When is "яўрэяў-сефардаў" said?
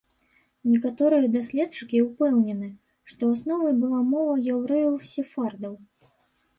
4.57-5.73